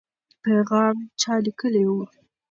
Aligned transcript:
پیغام 0.43 0.95
چا 1.21 1.33
لیکلی 1.45 1.83
و؟ 1.87 1.93